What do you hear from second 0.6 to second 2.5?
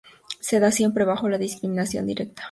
siempre bajo la discriminación directa.